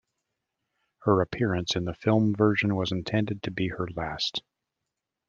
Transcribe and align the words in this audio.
Her 1.03 1.21
appearance 1.21 1.75
in 1.75 1.85
the 1.85 1.93
film 1.93 2.33
version 2.33 2.75
was 2.75 2.91
intended 2.91 3.43
to 3.43 3.51
be 3.51 3.67
her 3.67 3.87
last. 3.95 4.41